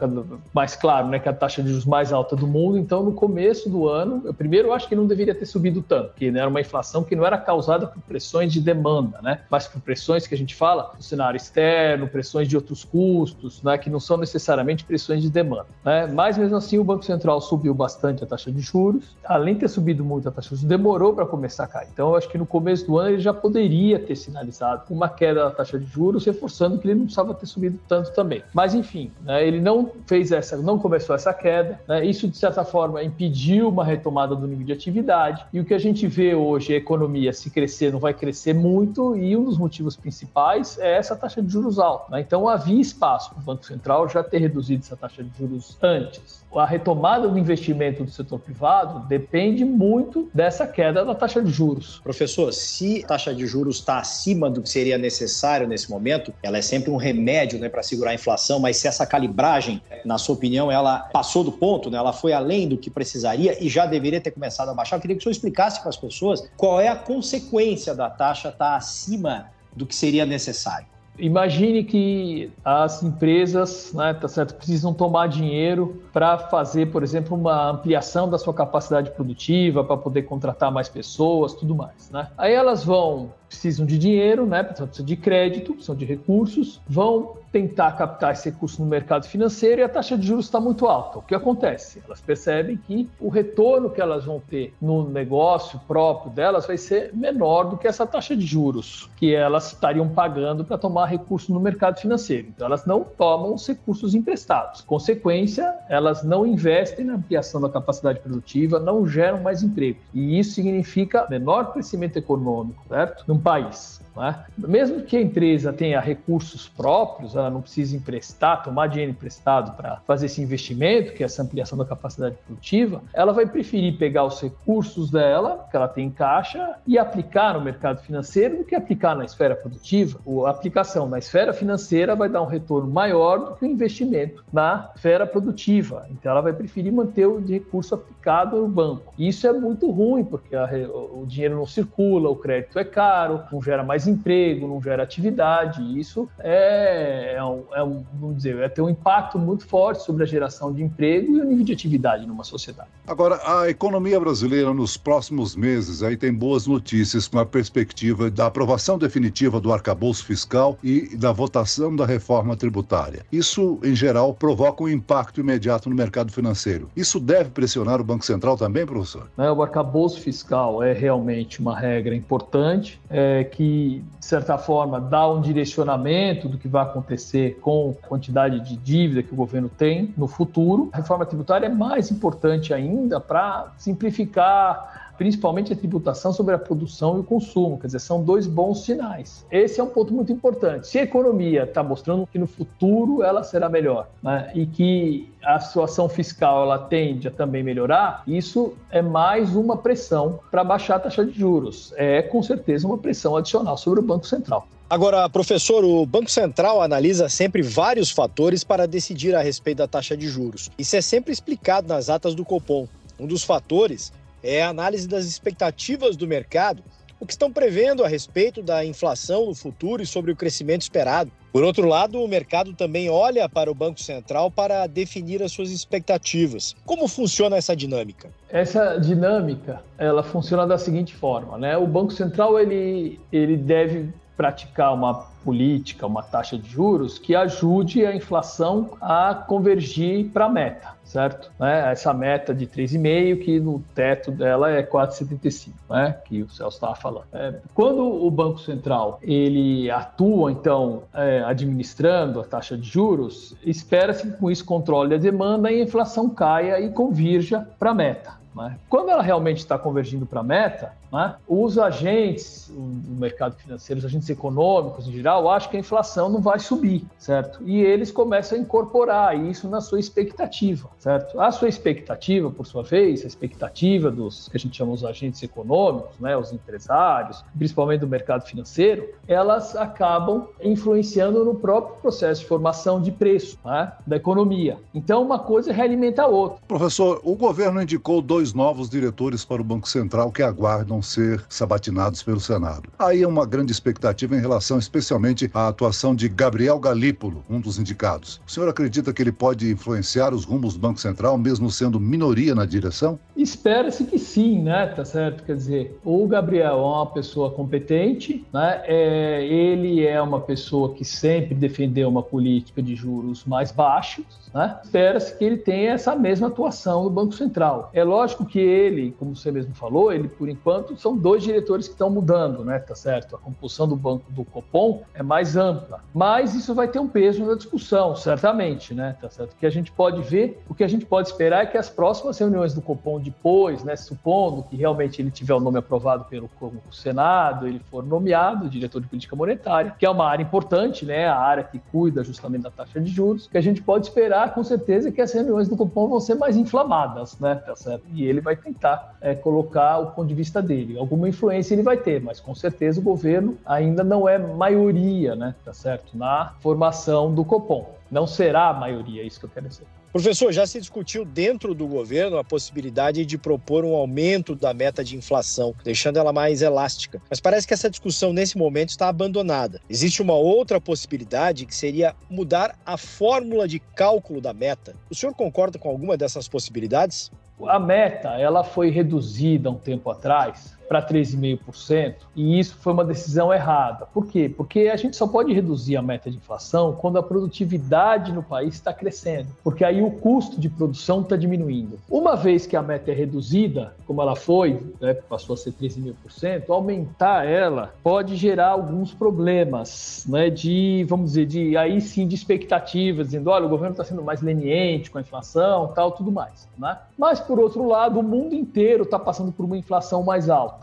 mais 0.54 0.76
claro, 0.76 1.08
né, 1.08 1.20
que 1.20 1.28
é 1.28 1.32
a 1.32 1.36
taxa 1.36 1.62
de 1.62 1.70
juros 1.70 1.86
mais 1.86 2.12
alta 2.12 2.36
do 2.36 2.48
mundo. 2.48 2.78
Então, 2.78 3.04
no 3.04 3.14
começo 3.14 3.70
do 3.70 3.88
ano, 3.88 4.22
eu 4.26 4.34
primeiro 4.34 4.70
eu 4.70 4.74
acho 4.74 4.88
que 4.88 4.96
não 4.96 5.06
deveria 5.06 5.36
ter 5.36 5.46
subido 5.46 5.82
tanto, 5.82 6.10
porque 6.10 6.32
né, 6.32 6.40
era 6.40 6.50
uma 6.50 6.62
inflação 6.62 7.04
que 7.04 7.16
não 7.16 7.26
era 7.26 7.38
causada 7.38 7.88
por 7.88 8.02
pressões 8.04 8.52
de 8.52 8.60
demanda, 8.60 9.20
né, 9.22 9.42
mas 9.50 9.68
por 9.68 9.82
pressões 9.82 10.26
que 10.26 10.34
a 10.34 10.38
gente 10.38 10.56
fala 10.56 10.94
cenário 11.00 11.38
externo, 11.38 12.08
pressões 12.08 12.48
de 12.48 12.56
outros 12.56 12.84
custos, 12.84 13.62
né, 13.62 13.78
que 13.78 13.90
não 13.90 14.00
são 14.00 14.18
necessariamente 14.18 14.84
pressões 14.84 15.22
de 15.22 15.30
demanda. 15.30 15.68
Né? 15.84 16.08
Mas 16.08 16.38
mesmo 16.38 16.56
assim, 16.56 16.80
o 16.80 16.84
Banco 16.84 17.04
Central 17.04 17.40
subiu 17.42 17.74
bastante 17.74 18.24
a 18.24 18.28
taxa 18.28 18.52
de 18.52 18.62
juros, 18.62 19.16
além 19.24 19.56
de 19.56 19.62
ter 19.62 19.68
subido 19.68 20.04
muito 20.04 20.28
a 20.28 20.32
taxa 20.32 20.50
de 20.50 20.56
juros, 20.56 20.70
demorou 20.70 21.14
para 21.14 21.26
começar 21.26 21.66
a 21.66 21.68
cair. 21.68 21.90
Então, 21.94 22.10
eu 22.10 22.16
acho 22.16 22.30
que 22.30 22.38
no 22.38 22.46
começo 22.46 22.86
do 22.86 22.98
ano 22.98 23.12
ele 23.12 23.22
já 23.22 23.34
poderia 23.44 24.00
ter 24.00 24.16
sinalizado 24.16 24.84
uma 24.90 25.10
queda 25.10 25.44
da 25.44 25.52
taxa 25.52 25.78
de 25.78 25.86
juros, 25.86 26.26
reforçando 26.26 26.78
que 26.78 26.88
ele 26.88 26.96
não 26.96 27.04
precisava 27.04 27.34
ter 27.34 27.46
subido 27.46 27.78
tanto 27.90 28.14
também. 28.14 28.42
Mas 28.54 28.74
enfim, 28.74 29.12
né, 29.22 29.46
ele 29.46 29.60
não 29.60 29.92
fez 30.08 30.32
essa, 30.32 30.56
não 30.56 30.80
começou 30.80 31.14
essa 31.14 31.34
queda. 31.34 31.78
Né, 31.86 32.06
isso 32.06 32.26
de 32.26 32.38
certa 32.38 32.64
forma 32.64 33.04
impediu 33.04 33.68
uma 33.68 33.84
retomada 33.84 34.34
do 34.34 34.48
nível 34.48 34.66
de 34.66 34.72
atividade. 34.72 35.46
E 35.52 35.60
o 35.60 35.66
que 35.66 35.74
a 35.74 35.78
gente 35.78 36.08
vê 36.08 36.34
hoje, 36.34 36.74
a 36.74 36.78
economia 36.78 37.34
se 37.34 37.50
crescer, 37.50 37.92
não 37.92 38.00
vai 38.00 38.14
crescer 38.14 38.54
muito. 38.54 39.18
E 39.18 39.36
um 39.36 39.44
dos 39.44 39.58
motivos 39.58 39.98
principais 39.98 40.80
é 40.80 40.94
essa 40.96 41.14
taxa 41.14 41.42
de 41.42 41.52
juros 41.52 41.80
alta. 41.80 42.14
Né? 42.14 42.22
Então 42.22 42.48
havia 42.48 42.80
espaço 42.80 43.32
para 43.32 43.42
o 43.42 43.44
Banco 43.44 43.66
Central 43.66 44.08
já 44.08 44.24
ter 44.24 44.38
reduzido 44.38 44.84
essa 44.86 44.96
taxa 44.96 45.22
de 45.22 45.30
juros 45.38 45.78
antes 45.82 46.44
a 46.60 46.66
retomada 46.66 47.28
do 47.28 47.38
investimento 47.38 48.04
do 48.04 48.12
setor 48.12 48.40
privado 48.40 49.08
depende 49.08 49.66
muito 49.66 50.30
dessa 50.34 50.68
queda 50.68 51.04
da 51.04 51.16
taxa 51.16 51.42
de 51.42 51.52
juros. 51.52 52.00
Professor, 52.04 52.52
se 52.54 53.04
a 53.04 53.08
taxa 53.08 53.33
de 53.34 53.46
juros 53.46 53.78
está 53.78 54.00
acima 54.00 54.50
do 54.50 54.62
que 54.62 54.70
seria 54.70 54.98
necessário 54.98 55.68
nesse 55.68 55.90
momento, 55.90 56.34
ela 56.42 56.58
é 56.58 56.62
sempre 56.62 56.92
um 56.92 56.96
remédio 56.96 57.60
né, 57.60 57.70
para 57.70 57.84
segurar 57.84 58.12
a 58.12 58.14
inflação, 58.14 58.60
mas 58.60 58.78
se 58.78 58.88
essa 58.88 59.06
calibragem, 59.06 59.82
na 60.06 60.18
sua 60.18 60.36
opinião, 60.36 60.72
ela 60.72 61.00
passou 61.14 61.44
do 61.44 61.52
ponto, 61.52 61.90
né, 61.90 61.98
ela 61.98 62.14
foi 62.14 62.34
além 62.34 62.68
do 62.68 62.78
que 62.78 62.90
precisaria 62.90 63.64
e 63.64 63.70
já 63.70 63.86
deveria 63.86 64.22
ter 64.22 64.32
começado 64.32 64.70
a 64.70 64.74
baixar, 64.74 64.98
eu 64.98 65.02
queria 65.02 65.16
que 65.16 65.22
o 65.22 65.24
senhor 65.24 65.32
explicasse 65.32 65.80
para 65.80 65.90
as 65.90 65.98
pessoas 65.98 66.50
qual 66.56 66.80
é 66.80 66.88
a 66.88 66.96
consequência 66.96 67.94
da 67.94 68.10
taxa 68.10 68.50
estar 68.50 68.72
tá 68.72 68.76
acima 68.76 69.52
do 69.76 69.86
que 69.86 69.96
seria 69.96 70.26
necessário. 70.26 70.93
Imagine 71.18 71.84
que 71.84 72.52
as 72.66 73.04
empresas, 73.04 73.94
né, 73.94 74.14
tá 74.14 74.28
certo, 74.28 74.56
precisam 74.56 74.94
tomar 74.94 75.28
dinheiro 75.28 76.02
para 76.12 76.38
fazer, 76.38 76.92
por 76.92 77.04
exemplo, 77.04 77.38
uma 77.38 77.70
ampliação 77.70 78.30
da 78.30 78.38
sua 78.38 78.54
capacidade 78.54 79.12
produtiva, 79.12 79.84
para 79.84 79.98
poder 79.98 80.24
contratar 80.24 80.72
mais 80.72 80.90
pessoas, 80.90 81.54
tudo 81.54 81.76
mais, 81.76 82.10
né? 82.10 82.30
Aí 82.38 82.54
elas 82.54 82.84
vão 82.84 83.32
precisam 83.54 83.86
de 83.86 83.98
dinheiro, 83.98 84.46
né? 84.46 84.64
Precisam 84.64 85.06
de 85.06 85.16
crédito, 85.16 85.74
precisam 85.74 85.96
de 85.96 86.06
recursos, 86.06 86.82
vão 86.88 87.38
tentar 87.54 87.92
captar 87.92 88.34
esse 88.34 88.50
recurso 88.50 88.82
no 88.82 88.90
mercado 88.90 89.28
financeiro 89.28 89.80
e 89.80 89.84
a 89.84 89.88
taxa 89.88 90.18
de 90.18 90.26
juros 90.26 90.46
está 90.46 90.60
muito 90.60 90.88
alta. 90.88 91.20
O 91.20 91.22
que 91.22 91.36
acontece? 91.36 92.02
Elas 92.04 92.20
percebem 92.20 92.76
que 92.76 93.08
o 93.20 93.30
retorno 93.30 93.92
que 93.92 94.02
elas 94.02 94.26
vão 94.26 94.40
ter 94.40 94.74
no 94.82 95.08
negócio 95.08 95.80
próprio 95.88 96.32
delas 96.32 96.66
vai 96.66 96.78
ser 96.78 97.12
menor 97.14 97.66
do 97.66 97.78
que 97.78 97.88
essa 97.88 98.08
taxa 98.08 98.36
de 98.36 98.44
juros 98.44 99.08
que 99.18 99.36
elas 99.36 99.68
estariam 99.68 100.10
pagando 100.10 100.66
para 100.66 100.80
tomar 100.80 101.06
recurso 101.06 101.54
no 101.54 101.60
mercado 101.60 102.00
financeiro. 102.00 102.48
Então, 102.48 102.66
elas 102.66 102.88
não 102.88 103.04
tomam 103.04 103.54
os 103.54 103.68
recursos 103.68 104.16
emprestados. 104.16 104.82
Consequência, 104.82 105.76
elas 105.88 106.24
não 106.24 106.48
investem 106.48 107.06
na 107.06 107.14
ampliação 107.14 107.62
da 107.62 107.70
capacidade 107.70 108.20
produtiva, 108.20 108.80
não 108.80 109.06
geram 109.06 109.44
mais 109.44 109.62
emprego. 109.62 110.00
E 110.12 110.40
isso 110.40 110.56
significa 110.56 111.28
menor 111.30 111.72
crescimento 111.72 112.18
econômico, 112.18 112.84
certo? 112.90 113.24
País. 113.44 114.03
Né? 114.16 114.46
Mesmo 114.58 115.02
que 115.02 115.18
a 115.18 115.22
empresa 115.22 115.74
tenha 115.74 116.00
recursos 116.00 116.70
próprios, 116.70 117.36
ela 117.36 117.50
não 117.50 117.62
precisa 117.62 117.96
emprestar, 117.96 118.64
tomar 118.64 118.88
dinheiro 118.88 119.12
emprestado 119.12 119.76
para 119.76 120.02
fazer 120.06 120.28
esse 120.28 120.42
investimento, 120.42 121.14
que 121.14 121.24
é 121.24 121.26
essa 121.26 121.42
ampliação 121.42 121.78
da 121.78 121.86
capacidade 121.86 122.36
produtiva, 122.46 123.02
ela 123.14 123.34
vai 123.34 123.46
preferir 123.46 123.98
pegar 123.98 124.26
os 124.26 124.42
recursos 124.42 125.10
dela, 125.10 125.68
que 125.70 125.76
ela 125.76 125.88
tem 125.88 126.08
em 126.08 126.12
caixa, 126.12 126.76
e 126.86 126.98
aplicar 126.98 127.54
no 127.54 127.62
mercado 127.62 128.02
financeiro 128.02 128.58
do 128.58 128.64
que 128.64 128.76
aplicar 128.76 129.16
na 129.16 129.26
esfera 129.26 129.56
produtiva. 129.56 130.20
A 130.46 130.50
aplicação 130.50 131.08
na 131.08 131.20
esfera 131.20 131.54
financeira 131.54 132.16
vai 132.16 132.30
dar 132.30 132.42
um 132.42 132.48
retorno 132.48 132.90
maior 132.90 133.38
do 133.38 133.56
que 133.56 133.66
o 133.66 133.68
investimento 133.68 134.44
na 134.52 134.92
esfera 134.96 135.26
produtiva. 135.26 136.06
Então, 136.10 136.32
ela 136.32 136.42
vai 136.42 136.54
preferir 136.54 136.92
manter 136.92 137.26
o 137.26 137.40
recurso 137.40 137.96
aplicado 137.96 138.58
no 138.58 138.68
banco. 138.68 139.14
Isso 139.18 139.48
é 139.48 139.54
muito 139.54 139.90
ruim, 139.90 140.24
porque 140.24 140.56
a, 140.56 140.70
o 140.94 141.26
dinheiro 141.28 141.56
não 141.56 141.66
circula, 141.66 142.30
o 142.30 142.36
crédito 142.36 142.78
é 142.78 142.84
caro, 142.84 143.44
não 143.52 143.62
gera 143.62 143.84
mais 143.84 144.03
emprego, 144.08 144.68
não 144.68 144.82
gera 144.82 145.04
atividade. 145.04 145.82
E 145.82 146.00
isso 146.00 146.30
é, 146.40 147.36
é, 147.36 147.44
um, 147.44 147.64
é 147.74 147.84
um, 147.84 148.04
vamos 148.14 148.38
dizer, 148.38 148.56
vai 148.58 148.70
ter 148.70 148.82
um 148.82 148.90
impacto 148.90 149.38
muito 149.38 149.66
forte 149.66 150.04
sobre 150.04 150.24
a 150.24 150.26
geração 150.26 150.74
de 150.74 150.84
emprego 150.84 151.38
e 151.38 151.42
o 151.42 151.46
nível 151.46 151.66
de 151.66 151.74
atividade 151.74 152.26
numa 152.26 152.44
sociedade. 152.44 152.90
Agora, 153.08 153.40
a 153.46 153.70
economia 153.70 154.20
brasileira 154.20 154.74
nos 154.74 154.98
próximos 154.98 155.56
meses 155.56 156.02
aí 156.02 156.16
tem 156.16 156.34
boas 156.34 156.68
notícias 156.68 157.28
com 157.28 157.40
a 157.40 157.46
perspectiva 157.46 158.30
da 158.30 158.48
aprovação 158.48 158.98
definitiva 158.98 159.60
do 159.60 159.72
arcabouço 159.74 160.26
fiscal 160.26 160.78
e 160.84 161.16
da 161.16 161.32
votação 161.32 161.96
da 161.96 162.06
reforma 162.06 162.56
tributária. 162.56 163.26
Isso, 163.32 163.80
em 163.84 163.96
geral, 163.96 164.34
provoca 164.34 164.84
um 164.84 164.90
impacto 164.90 165.42
imediato 165.42 165.90
no 165.90 165.96
mercado 165.96 166.32
financeiro. 166.32 166.90
Isso 166.96 167.20
deve 167.20 167.50
pressionar 167.50 168.00
o 168.00 168.04
Banco 168.04 168.26
Central 168.26 168.58
também, 168.58 168.86
professor? 168.86 169.30
É, 169.38 169.52
o 169.52 169.62
arcabouço 169.62 170.22
fiscal 170.22 170.82
é 170.82 170.94
realmente 170.94 171.60
uma 171.60 171.78
regra 171.78 172.16
importante 172.16 173.02
é, 173.10 173.44
que 173.44 173.93
de 174.00 174.26
certa 174.26 174.58
forma, 174.58 175.00
dá 175.00 175.30
um 175.30 175.42
direcionamento 175.42 176.48
do 176.48 176.58
que 176.58 176.68
vai 176.68 176.84
acontecer 176.84 177.60
com 177.62 177.96
a 178.04 178.08
quantidade 178.08 178.60
de 178.62 178.78
dívida 178.78 179.24
que 179.24 179.34
o 179.34 179.36
governo 179.36 179.70
tem 179.70 180.14
no 180.18 180.28
futuro. 180.28 180.90
A 180.94 180.98
reforma 180.98 181.26
tributária 181.26 181.66
é 181.66 181.70
mais 181.70 182.12
importante 182.12 182.74
ainda 182.74 183.20
para 183.20 183.72
simplificar 183.78 185.03
principalmente 185.18 185.74
a 185.74 185.76
tributação 185.76 186.34
sobre 186.34 186.56
a 186.56 186.58
produção 186.58 187.18
e 187.18 187.20
o 187.20 187.24
consumo. 187.24 187.80
Quer 187.80 187.88
dizer, 187.88 188.00
são 188.00 188.24
dois 188.24 188.48
bons 188.48 188.84
sinais. 188.84 189.46
Esse 189.52 189.80
é 189.80 189.84
um 189.84 189.88
ponto 189.88 190.14
muito 190.14 190.32
importante. 190.32 190.88
Se 190.88 191.00
a 191.00 191.04
economia 191.04 191.64
está 191.64 191.84
mostrando 191.84 192.28
que 192.28 192.40
no 192.40 192.48
futuro 192.48 193.24
ela 193.24 193.44
será 193.44 193.70
melhor 193.70 194.08
né, 194.22 194.52
e 194.54 194.66
que 194.66 195.32
a 195.44 195.60
situação 195.60 196.08
fiscal 196.08 196.64
ela 196.64 196.80
tende 196.80 197.28
a 197.28 197.32
também 197.32 197.64
melhorar, 197.64 198.24
isso 198.28 198.74
é 198.90 199.02
mais 199.02 199.56
uma 199.56 199.78
pressão 199.78 200.40
para 200.50 200.64
baixar 200.64 200.96
a 200.96 201.00
taxa 201.00 201.26
de 201.26 201.38
juros. 201.38 201.94
É 201.96 202.22
com 202.22 202.42
certeza 202.42 202.88
uma 202.88 202.98
pressão 202.98 203.36
adicional 203.36 203.78
sobre 203.78 204.00
o 204.00 204.04
Banco 204.04 204.26
Central. 204.26 204.68
Agora, 204.90 205.28
professor, 205.28 205.84
o 205.84 206.06
Banco 206.06 206.30
Central 206.30 206.82
analisa 206.82 207.28
sempre 207.28 207.64
vários 207.64 208.12
fatores 208.12 208.64
para 208.64 208.88
decidir 208.88 209.34
a 209.34 209.42
respeito 209.42 209.80
da 209.80 209.88
taxa 209.88 210.16
de 210.16 210.28
juros. 210.28 210.70
Isso 210.78 210.96
é 210.96 211.02
sempre 211.02 211.34
explicado 211.34 211.88
nas 211.88 212.10
atas 212.10 212.36
do 212.36 212.46
Copom. 212.46 212.88
Um 213.20 213.26
dos 213.26 213.44
fatores 213.44 214.14
é 214.44 214.62
a 214.62 214.70
análise 214.70 215.08
das 215.08 215.26
expectativas 215.26 216.18
do 216.18 216.28
mercado, 216.28 216.84
o 217.20 217.26
que 217.26 217.32
estão 217.32 217.52
prevendo 217.52 218.04
a 218.04 218.08
respeito 218.08 218.62
da 218.62 218.84
inflação 218.84 219.46
no 219.46 219.56
futuro 219.56 220.04
e 220.04 220.06
sobre 220.06 220.32
o 220.32 220.36
crescimento 220.36 220.82
esperado. 220.82 221.32
Por 221.54 221.64
outro 221.64 221.88
lado, 221.88 222.22
o 222.22 222.28
mercado 222.28 222.74
também 222.74 223.10
olha 223.10 223.48
para 223.48 223.72
o 223.72 223.76
Banco 223.76 224.02
Central 224.02 224.52
para 224.52 224.88
definir 224.88 225.42
as 225.42 225.52
suas 225.52 225.70
expectativas. 225.70 226.76
Como 226.84 227.08
funciona 227.08 227.56
essa 227.56 227.76
dinâmica? 227.76 228.30
Essa 228.50 228.98
dinâmica, 228.98 229.82
ela 229.98 230.22
funciona 230.22 230.68
da 230.68 230.78
seguinte 230.78 231.16
forma, 231.16 231.58
né? 231.58 231.78
O 231.78 231.88
Banco 231.88 232.12
Central 232.12 232.60
ele, 232.60 233.20
ele 233.32 233.56
deve 233.56 234.10
praticar 234.36 234.94
uma 234.94 235.34
política, 235.44 236.08
uma 236.08 236.24
taxa 236.24 236.58
de 236.58 236.70
juros 236.70 237.20
que 237.20 237.36
ajude 237.36 238.06
a 238.06 238.16
inflação 238.16 238.92
a 239.02 239.36
convergir 239.36 240.30
para 240.30 240.46
a 240.46 240.50
meta, 240.50 240.90
certo? 241.04 241.52
Né? 241.60 241.92
Essa 241.92 242.14
meta 242.14 242.54
de 242.54 242.66
3,5, 242.66 243.44
que 243.44 243.60
no 243.60 243.84
teto 243.94 244.32
dela 244.32 244.72
é 244.72 244.82
4,75, 244.82 245.74
né? 245.90 246.18
que 246.26 246.42
o 246.42 246.50
Celso 246.50 246.78
estava 246.78 246.96
falando. 246.96 247.26
É, 247.34 247.56
quando 247.74 248.02
o 248.04 248.32
Banco 248.32 248.60
Central 248.60 249.20
ele 249.22 249.92
atua, 249.92 250.52
então, 250.52 251.04
é, 251.14 251.44
administrando 251.46 252.40
a 252.40 252.44
taxa 252.44 252.78
de 252.78 252.90
juros, 252.90 253.56
espera-se 253.64 254.32
que 254.32 254.38
com 254.38 254.50
isso 254.50 254.66
controle 254.66 255.16
a 255.16 255.18
demanda 255.18 255.72
e 255.72 255.82
a 255.82 255.84
inflação 255.84 256.30
caia 256.30 256.80
e 256.80 256.90
convirja 256.90 257.68
para 257.78 257.92
a 257.92 257.94
meta. 257.94 258.43
Né? 258.56 258.78
Quando 258.90 259.10
ela 259.10 259.22
realmente 259.22 259.60
está 259.60 259.78
convergindo 259.78 260.26
para 260.26 260.42
a 260.42 260.44
meta, 260.44 260.94
né, 261.12 261.36
os 261.48 261.78
agentes 261.78 262.72
do 262.74 263.16
mercado 263.16 263.56
financeiro, 263.56 264.00
os 264.00 264.06
agentes 264.06 264.30
econômicos 264.30 265.08
em 265.08 265.12
geral, 265.12 265.50
acham 265.50 265.70
que 265.70 265.78
a 265.78 265.80
inflação 265.80 266.30
não 266.30 266.42
vai 266.42 266.58
subir, 266.60 267.06
certo? 267.20 267.62
E 267.66 267.80
eles 267.82 268.12
começam 268.12 268.58
a 268.58 268.62
incorporar 268.62 269.38
isso 269.38 269.68
na 269.68 269.80
sua 269.80 270.00
expectativa, 270.00 270.90
certo? 270.98 271.40
A 271.40 271.52
sua 271.52 271.70
expectativa, 271.70 272.50
por 272.50 272.66
sua 272.66 272.82
vez, 272.82 273.24
a 273.24 273.28
expectativa 273.28 274.10
dos 274.10 274.50
que 274.50 274.58
a 274.58 274.60
gente 274.60 274.76
chama 274.76 274.92
os 274.92 275.06
agentes 275.06 275.42
econômicos, 275.44 276.20
né, 276.20 276.36
os 276.36 276.52
empresários, 276.52 277.44
principalmente 277.56 278.02
do 278.02 278.08
mercado 278.08 278.44
financeiro, 278.46 279.08
elas 279.28 279.76
acabam 279.76 280.48
influenciando 280.62 281.46
no 281.46 281.56
próprio 281.56 281.98
processo 282.02 282.42
de 282.42 282.48
formação 282.48 283.00
de 283.00 283.12
preço 283.12 283.60
né, 283.64 283.92
da 284.06 284.16
economia. 284.16 284.78
Então, 284.94 285.22
uma 285.22 285.40
coisa 285.40 285.72
realimenta 285.72 286.24
a 286.24 286.28
outra. 286.28 286.60
Professor, 286.68 287.22
o 287.24 287.36
governo 287.36 287.82
indicou 287.82 288.22
dois 288.22 288.43
novos 288.52 288.90
diretores 288.90 289.46
para 289.46 289.62
o 289.62 289.64
Banco 289.64 289.88
Central 289.88 290.32
que 290.32 290.42
aguardam 290.42 291.04
ser 291.04 291.44
sabatinados 291.48 292.24
pelo 292.24 292.40
Senado. 292.40 292.90
Aí 292.98 293.22
é 293.22 293.28
uma 293.28 293.46
grande 293.46 293.72
expectativa 293.72 294.36
em 294.36 294.42
relação 294.42 294.80
especialmente 294.80 295.50
à 295.54 295.68
atuação 295.68 296.16
de 296.16 296.28
Gabriel 296.28 296.80
Galípolo, 296.80 297.44
um 297.48 297.60
dos 297.60 297.78
indicados. 297.78 298.42
O 298.48 298.52
senhor 298.52 298.68
acredita 298.68 299.14
que 299.14 299.22
ele 299.22 299.32
pode 299.32 299.72
influenciar 299.72 300.34
os 300.34 300.46
rumos 300.46 300.74
do 300.74 300.80
Banco 300.80 301.00
Central, 301.00 301.38
mesmo 301.38 301.70
sendo 301.70 302.00
minoria 302.00 302.56
na 302.56 302.66
direção? 302.66 303.20
Espera-se 303.38 304.06
que 304.06 304.18
sim, 304.18 304.64
né? 304.64 304.88
Tá 304.88 305.06
certo? 305.06 305.44
Quer 305.44 305.56
dizer, 305.56 306.00
o 306.04 306.26
Gabriel 306.28 306.78
é 306.78 306.82
uma 306.82 307.06
pessoa 307.06 307.52
competente, 307.52 308.46
né? 308.52 308.82
É, 308.86 309.46
ele 309.46 310.06
é 310.06 310.20
uma 310.22 310.40
pessoa 310.40 310.94
que 310.94 311.06
sempre 311.06 311.54
defendeu 311.54 312.10
uma 312.10 312.24
política 312.24 312.82
de 312.82 312.96
juros 312.96 313.46
mais 313.46 313.72
baixos, 313.72 314.26
né? 314.54 314.80
Espera-se 314.84 315.38
que 315.38 315.44
ele 315.44 315.58
tenha 315.58 315.92
essa 315.92 316.16
mesma 316.16 316.48
atuação 316.48 317.04
no 317.04 317.10
Banco 317.10 317.34
Central. 317.34 317.90
É 317.94 318.04
lógico 318.04 318.33
que 318.46 318.60
ele, 318.60 319.16
como 319.20 319.36
você 319.36 319.52
mesmo 319.52 319.74
falou, 319.76 320.12
ele 320.12 320.28
por 320.28 320.50
enquanto 320.50 320.98
são 320.98 321.16
dois 321.16 321.44
diretores 321.44 321.88
que 321.88 321.94
estão 321.94 322.10
mudando, 322.10 322.64
né? 322.66 322.80
Tá 322.80 322.96
certo? 322.96 323.36
A 323.36 323.40
composição 323.40 323.88
do 323.88 323.96
banco 323.96 324.32
do 324.32 324.44
Copom 324.46 325.04
é 325.14 325.22
mais 325.22 325.56
ampla, 325.56 326.04
mas 326.14 326.56
isso 326.56 326.74
vai 326.74 326.88
ter 326.88 327.00
um 327.00 327.08
peso 327.08 327.46
na 327.46 327.56
discussão, 327.56 328.16
certamente, 328.16 328.94
né? 328.94 329.16
Tá 329.22 329.30
certo? 329.30 329.54
O 329.54 329.56
que 329.56 329.66
a 329.66 329.70
gente 329.70 329.92
pode 329.92 330.22
ver, 330.22 330.64
o 330.68 330.74
que 330.74 330.84
a 330.84 330.88
gente 330.88 331.06
pode 331.06 331.28
esperar 331.28 331.64
é 331.64 331.66
que 331.66 331.78
as 331.78 331.90
próximas 331.90 332.38
reuniões 332.38 332.74
do 332.74 332.82
Copom 332.82 333.20
depois, 333.20 333.84
né, 333.84 333.96
supondo 333.96 334.64
que 334.64 334.76
realmente 334.76 335.22
ele 335.22 335.32
tiver 335.32 335.54
o 335.54 335.60
nome 335.60 335.78
aprovado 335.78 336.26
pelo 336.26 336.50
Senado, 336.92 337.68
ele 337.68 337.80
for 337.92 338.04
nomeado 338.04 338.70
diretor 338.70 339.02
de 339.02 339.08
política 339.08 339.36
monetária, 339.36 339.96
que 339.98 340.06
é 340.06 340.10
uma 340.10 340.26
área 340.26 340.44
importante, 340.44 341.06
né? 341.06 341.28
A 341.28 341.38
área 341.38 341.64
que 341.64 341.80
cuida 341.92 342.24
justamente 342.24 342.64
da 342.64 342.72
taxa 342.72 343.00
de 343.00 343.12
juros, 343.12 343.48
que 343.48 343.58
a 343.58 343.62
gente 343.62 343.82
pode 343.82 344.08
esperar 344.08 344.54
com 344.54 344.64
certeza 344.64 345.12
que 345.12 345.22
as 345.22 345.32
reuniões 345.32 345.68
do 345.68 345.76
Copom 345.76 346.08
vão 346.08 346.20
ser 346.20 346.36
mais 346.36 346.56
inflamadas, 346.56 347.40
né? 347.40 347.56
Tá 347.56 347.76
certo? 347.76 348.04
E 348.14 348.23
ele 348.26 348.42
vai 348.42 348.56
tentar 348.56 349.16
é, 349.22 349.34
colocar 349.36 350.00
o 350.00 350.12
ponto 350.12 350.28
de 350.28 350.34
vista 350.34 350.62
dele. 350.62 350.98
Alguma 350.98 351.30
influência 351.30 351.74
ele 351.74 351.84
vai 351.84 351.98
ter, 351.98 352.22
mas 352.22 352.40
com 352.40 352.54
certeza 352.54 353.00
o 353.00 353.04
governo 353.04 353.58
ainda 353.66 354.04
não 354.04 354.28
é 354.28 354.38
maioria, 354.38 355.36
né? 355.36 355.56
Tá 355.64 355.74
certo? 355.74 356.18
Na 356.18 356.54
formação 356.60 357.34
do 357.34 357.44
Copom. 357.44 357.90
Não 358.10 358.28
será 358.28 358.70
a 358.70 358.74
maioria, 358.74 359.24
é 359.24 359.26
isso 359.26 359.40
que 359.40 359.46
eu 359.46 359.50
quero 359.50 359.68
dizer. 359.68 359.88
Professor, 360.14 360.52
já 360.54 360.68
se 360.68 360.80
discutiu 360.80 361.26
dentro 361.26 361.74
do 361.74 361.88
governo 361.88 362.38
a 362.38 362.44
possibilidade 362.44 363.26
de 363.26 363.36
propor 363.36 363.84
um 363.84 363.96
aumento 363.96 364.54
da 364.54 364.72
meta 364.72 365.04
de 365.04 365.18
inflação, 365.18 365.74
deixando 365.84 366.20
ela 366.20 366.32
mais 366.32 366.62
elástica. 366.62 367.20
Mas 367.28 367.40
parece 367.40 367.66
que 367.66 367.74
essa 367.74 367.90
discussão 367.90 368.32
nesse 368.32 368.56
momento 368.56 368.90
está 368.90 369.10
abandonada. 369.10 369.82
Existe 369.90 370.22
uma 370.22 370.36
outra 370.36 370.80
possibilidade 370.80 371.66
que 371.66 371.76
seria 371.76 372.16
mudar 372.30 372.78
a 372.86 372.96
fórmula 372.96 373.68
de 373.68 373.80
cálculo 373.80 374.40
da 374.40 374.54
meta. 374.54 374.94
O 375.10 375.16
senhor 375.16 375.34
concorda 375.34 375.80
com 375.80 375.90
alguma 375.90 376.16
dessas 376.16 376.48
possibilidades? 376.48 377.32
A 377.68 377.80
meta, 377.80 378.30
ela 378.40 378.64
foi 378.64 378.90
reduzida 378.90 379.70
um 379.70 379.76
tempo 379.76 380.10
atrás 380.10 380.78
para 380.94 381.02
13,5%, 381.02 382.18
e 382.36 382.60
isso 382.60 382.78
foi 382.80 382.94
uma 382.94 383.04
decisão 383.04 383.52
errada. 383.52 384.06
Por 384.14 384.28
quê? 384.28 384.48
Porque 384.56 384.92
a 384.94 384.96
gente 384.96 385.18
só 385.18 385.26
pode 385.26 385.52
reduzir 385.52 385.98
a 385.98 386.04
meta 386.04 386.30
de 386.30 386.38
inflação 386.38 386.94
quando 386.94 387.18
a 387.18 387.24
produtividade 387.24 388.32
no 388.32 388.44
país 388.44 388.76
está 388.76 388.94
crescendo, 388.94 389.48
porque 389.64 389.84
aí 389.84 390.04
o 390.04 390.12
custo 390.12 390.62
de 390.62 390.70
produção 390.70 391.22
está 391.22 391.36
diminuindo. 391.36 392.00
Uma 392.08 392.36
vez 392.36 392.68
que 392.68 392.76
a 392.76 392.84
meta 392.84 393.10
é 393.10 393.14
reduzida, 393.16 393.96
como 394.06 394.22
ela 394.22 394.36
foi, 394.36 394.80
né, 395.02 395.16
passou 395.16 395.56
a 395.56 395.58
ser 395.58 395.72
13,5%, 395.72 396.70
aumentar 396.70 397.48
ela 397.48 397.92
pode 398.04 398.36
gerar 398.36 398.68
alguns 398.68 399.16
problemas, 399.16 400.28
né, 400.30 400.52
de, 400.52 401.08
vamos 401.10 401.32
dizer, 401.32 401.48
de 401.48 401.76
aí 401.76 402.00
sim 402.02 402.28
de 402.28 402.36
expectativas, 402.36 403.28
dizendo, 403.28 403.50
olha, 403.50 403.66
o 403.66 403.70
governo 403.70 403.94
está 403.94 404.04
sendo 404.04 404.22
mais 404.22 404.44
leniente 404.44 405.10
com 405.10 405.18
a 405.18 405.22
inflação, 405.22 405.88
tal, 405.96 406.12
tudo 406.12 406.32
mais. 406.32 406.68
Né? 406.78 406.96
Mas, 407.18 407.40
por 407.40 407.60
outro 407.60 407.88
lado, 407.88 408.20
o 408.20 408.24
mundo 408.24 408.54
inteiro 408.54 409.04
está 409.04 409.18
passando 409.18 409.52
por 409.52 409.66
uma 409.66 409.78
inflação 409.78 410.22
mais 410.22 410.50
alta 410.50 410.83